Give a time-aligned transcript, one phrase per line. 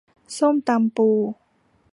[0.37, 1.09] ส้มตำปู